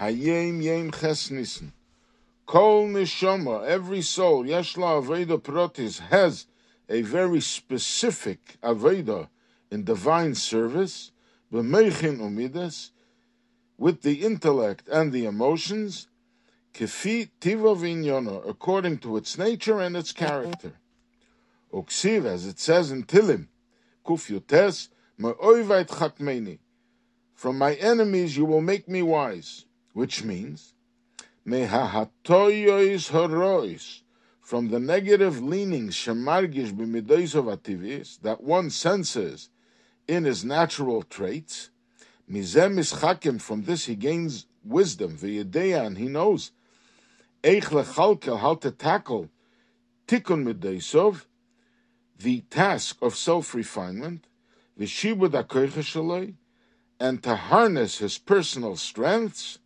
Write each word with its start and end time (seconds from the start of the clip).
Hayom 0.00 0.62
Yom 0.62 0.92
Chesnissen. 0.92 1.72
Kol 2.46 2.86
Neshama, 2.86 3.66
every 3.66 4.00
soul, 4.00 4.44
Yeshla 4.44 5.02
Aveda 5.02 5.42
Protis, 5.42 5.98
has 5.98 6.46
a 6.88 7.02
very 7.02 7.40
specific 7.40 8.58
Aveda 8.62 9.28
in 9.72 9.82
divine 9.82 10.36
service, 10.36 11.10
B'meichin 11.52 12.18
Umidas, 12.18 12.90
with 13.76 14.02
the 14.02 14.22
intellect 14.22 14.88
and 14.88 15.12
the 15.12 15.24
emotions, 15.24 16.06
Kefi 16.72 17.30
Tiva 17.40 17.76
Vinyona, 17.76 18.48
according 18.48 18.98
to 18.98 19.16
its 19.16 19.36
nature 19.36 19.80
and 19.80 19.96
its 19.96 20.12
character. 20.12 20.74
Uksiv, 21.72 22.24
as 22.24 22.46
it 22.46 22.60
says 22.60 22.92
in 22.92 23.02
Tilim, 23.02 23.48
Kuf 24.06 24.30
Yutes, 24.30 24.90
Chakmeni, 25.18 26.60
from 27.34 27.58
my 27.58 27.74
enemies 27.74 28.36
you 28.36 28.44
will 28.44 28.60
make 28.60 28.88
me 28.88 29.02
wise, 29.02 29.64
which 29.98 30.22
means, 30.22 30.74
from 31.44 31.50
the 34.68 34.78
negative 34.78 35.42
leanings 35.42 35.94
Shemargish 35.96 36.72
b'midois 36.72 37.34
of 37.34 37.46
ativis, 37.46 38.20
that 38.20 38.40
one 38.40 38.70
senses 38.70 39.50
in 40.06 40.22
his 40.22 40.44
natural 40.44 41.02
traits, 41.02 41.70
Mizem 42.30 42.74
Mischakim, 42.74 43.40
from 43.40 43.64
this 43.64 43.86
he 43.86 43.96
gains 43.96 44.46
wisdom, 44.62 45.18
v'yedeya, 45.18 45.84
and 45.84 45.98
he 45.98 46.06
knows, 46.06 46.52
Eich 47.42 47.64
lechalkel, 47.64 48.38
how 48.38 48.54
to 48.54 48.70
tackle, 48.70 49.28
Tikkun 50.06 50.44
midoisov, 50.44 51.24
the 52.16 52.42
task 52.50 52.98
of 53.02 53.16
self-refinement, 53.16 54.28
v'shibud 54.78 55.34
ha 55.34 56.32
and 57.00 57.22
to 57.24 57.34
harness 57.34 57.98
his 57.98 58.16
personal 58.16 58.76
strengths, 58.76 59.58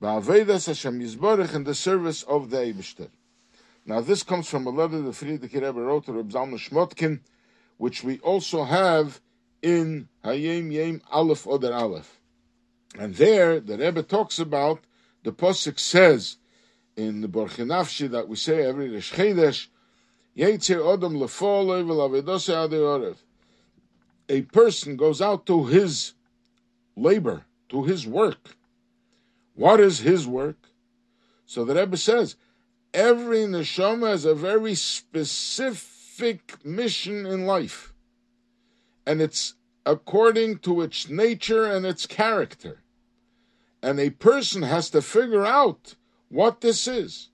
Ba'avedas 0.00 0.68
Hashem 0.68 1.00
Yisborich 1.00 1.54
in 1.54 1.64
the 1.64 1.74
service 1.74 2.22
of 2.22 2.50
the 2.50 2.58
Eibishter. 2.58 3.08
Now 3.84 4.00
this 4.00 4.22
comes 4.22 4.48
from 4.48 4.64
a 4.66 4.70
letter 4.70 5.00
that 5.02 5.10
Frierdiker 5.10 5.54
Rebbe 5.54 5.72
wrote 5.72 6.06
to 6.06 6.12
Reb 6.12 6.30
Zalman 6.30 6.58
Shmotkin, 6.58 7.18
which 7.78 8.04
we 8.04 8.20
also 8.20 8.62
have 8.62 9.20
in 9.60 10.08
Hayom 10.24 10.70
Yom 10.70 11.02
Aleph 11.10 11.48
Oder 11.48 11.74
Aleph. 11.74 12.20
And 12.96 13.16
there 13.16 13.58
the 13.58 13.76
Rebbe 13.76 14.04
talks 14.04 14.38
about, 14.38 14.84
the 15.24 15.32
Posik 15.32 15.80
says 15.80 16.36
in 16.96 17.20
the 17.20 17.28
Borchinafshi 17.28 18.08
that 18.12 18.28
we 18.28 18.36
say 18.36 18.64
every 18.64 18.90
Rosh 18.90 19.12
Chodesh, 19.12 19.66
Yetzir 20.36 20.78
Odom 20.78 21.18
Lefol 21.18 21.82
Avedose 21.82 22.54
Ade 22.54 23.16
A 24.28 24.42
person 24.42 24.96
goes 24.96 25.20
out 25.20 25.44
to 25.46 25.64
his 25.64 26.14
labor, 26.94 27.46
to 27.70 27.82
his 27.82 28.06
work, 28.06 28.54
what 29.58 29.80
is 29.80 29.98
his 29.98 30.24
work? 30.24 30.68
So 31.44 31.64
the 31.64 31.74
Rebbe 31.74 31.96
says, 31.96 32.36
every 32.94 33.38
neshama 33.38 34.10
has 34.10 34.24
a 34.24 34.32
very 34.32 34.76
specific 34.76 36.64
mission 36.64 37.26
in 37.26 37.44
life. 37.44 37.92
And 39.04 39.20
it's 39.20 39.54
according 39.84 40.58
to 40.58 40.80
its 40.82 41.08
nature 41.08 41.64
and 41.64 41.84
its 41.84 42.06
character. 42.06 42.84
And 43.82 43.98
a 43.98 44.10
person 44.10 44.62
has 44.62 44.90
to 44.90 45.02
figure 45.02 45.44
out 45.44 45.96
what 46.28 46.60
this 46.60 46.86
is. 46.86 47.30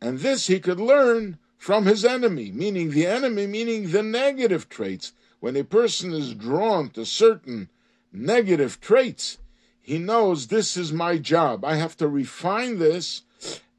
And 0.00 0.20
this 0.20 0.46
he 0.46 0.60
could 0.60 0.78
learn 0.78 1.38
from 1.58 1.86
his 1.86 2.04
enemy, 2.04 2.52
meaning 2.52 2.90
the 2.90 3.08
enemy, 3.08 3.48
meaning 3.48 3.90
the 3.90 4.04
negative 4.04 4.68
traits. 4.68 5.12
When 5.40 5.56
a 5.56 5.64
person 5.64 6.12
is 6.12 6.34
drawn 6.34 6.90
to 6.90 7.04
certain 7.04 7.68
negative 8.12 8.80
traits, 8.80 9.38
he 9.84 9.98
knows 9.98 10.46
this 10.46 10.78
is 10.78 10.94
my 10.94 11.18
job. 11.18 11.62
I 11.62 11.74
have 11.74 11.94
to 11.98 12.08
refine 12.08 12.78
this 12.78 13.20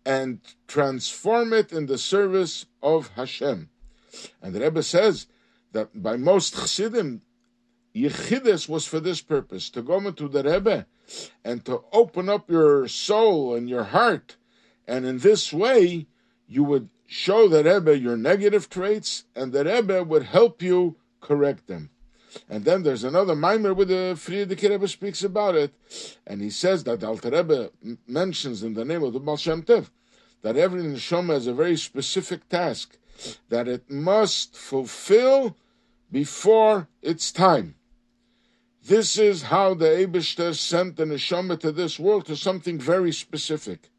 and 0.05 0.39
transform 0.67 1.51
it 1.51 1.71
in 1.71 1.87
the 1.87 1.97
service 1.97 2.67
of 2.83 3.07
Hashem. 3.15 3.69
And 4.39 4.53
the 4.53 4.59
Rebbe 4.59 4.83
says 4.83 5.25
that 5.71 6.03
by 6.03 6.15
most 6.15 6.53
Chassidim, 6.53 7.23
Yechidus 7.95 8.69
was 8.69 8.85
for 8.85 8.99
this 8.99 9.21
purpose, 9.21 9.71
to 9.71 9.81
go 9.81 9.97
into 9.97 10.27
the 10.27 10.43
Rebbe 10.43 10.85
and 11.43 11.65
to 11.65 11.83
open 11.91 12.29
up 12.29 12.51
your 12.51 12.87
soul 12.87 13.55
and 13.55 13.67
your 13.67 13.85
heart. 13.85 14.35
And 14.87 15.07
in 15.07 15.17
this 15.17 15.51
way, 15.51 16.05
you 16.47 16.63
would 16.65 16.89
show 17.07 17.47
the 17.47 17.63
Rebbe 17.63 17.97
your 17.97 18.15
negative 18.15 18.69
traits, 18.69 19.23
and 19.35 19.51
the 19.51 19.65
Rebbe 19.65 20.03
would 20.03 20.23
help 20.23 20.61
you 20.61 20.97
correct 21.19 21.65
them. 21.65 21.89
And 22.49 22.65
then 22.65 22.83
there's 22.83 23.03
another 23.03 23.35
mimer 23.35 23.73
with 23.73 23.87
the 23.87 24.15
Frierdiker 24.15 24.69
Rebbe 24.69 24.87
speaks 24.87 25.23
about 25.23 25.55
it, 25.55 25.73
and 26.27 26.41
he 26.41 26.49
says 26.49 26.83
that 26.83 26.99
the 26.99 27.07
Alter 27.07 27.29
Rebbe 27.29 27.71
mentions 28.07 28.63
in 28.63 28.73
the 28.73 28.85
name 28.85 29.03
of 29.03 29.13
the 29.13 29.19
Baal 29.19 29.37
Shem 29.37 29.63
Tov 29.63 29.89
that 30.41 30.57
every 30.57 30.83
neshama 30.83 31.33
has 31.33 31.47
a 31.47 31.53
very 31.53 31.75
specific 31.75 32.47
task 32.49 32.97
that 33.49 33.67
it 33.67 33.89
must 33.89 34.55
fulfill 34.55 35.57
before 36.11 36.87
its 37.01 37.31
time. 37.31 37.75
This 38.83 39.17
is 39.17 39.43
how 39.43 39.73
the 39.73 39.85
Eibishter 39.85 40.53
sent 40.53 40.97
the 40.97 41.05
neshama 41.05 41.59
to 41.61 41.71
this 41.71 41.97
world 41.97 42.27
to 42.27 42.35
something 42.35 42.77
very 42.77 43.11
specific. 43.11 43.89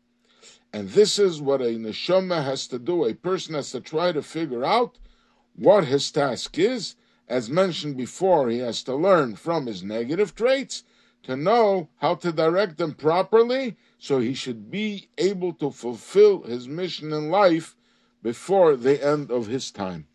And 0.73 0.91
this 0.91 1.19
is 1.19 1.41
what 1.41 1.61
a 1.61 1.75
neshama 1.75 2.45
has 2.45 2.69
to 2.69 2.79
do. 2.79 3.05
A 3.05 3.15
person 3.15 3.55
has 3.55 3.73
to 3.73 3.81
try 3.81 4.13
to 4.13 4.23
figure 4.23 4.65
out 4.65 4.99
what 5.57 5.87
his 5.87 6.13
task 6.13 6.59
is 6.59 6.95
as 7.29 7.51
mentioned 7.51 7.97
before, 7.97 8.49
he 8.49 8.59
has 8.59 8.83
to 8.85 8.95
learn 8.95 9.35
from 9.35 9.67
his 9.67 9.83
negative 9.83 10.35
traits 10.35 10.85
to 11.25 11.37
know 11.37 11.89
how 11.97 12.15
to 12.15 12.31
direct 12.31 12.79
them 12.79 12.95
properly 12.95 13.77
so 13.99 14.21
he 14.21 14.35
should 14.35 14.71
be 14.71 15.09
able 15.19 15.53
to 15.55 15.71
fulfill 15.71 16.43
his 16.43 16.69
mission 16.69 17.13
in 17.13 17.31
life 17.31 17.77
before 18.23 18.77
the 18.77 19.05
end 19.05 19.31
of 19.31 19.47
his 19.47 19.71
time. 19.71 20.07